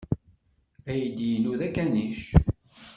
Aydi-inu 0.89 1.53
d 1.59 1.61
akanic. 1.67 2.19